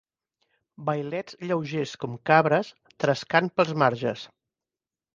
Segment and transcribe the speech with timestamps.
[0.87, 2.73] Vailets lleugers com cabres,
[3.05, 4.29] trescant pels marges